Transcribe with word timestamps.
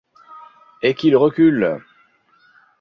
Et 0.81 0.95
qu’ils 0.95 1.15
reculent! 1.15 1.79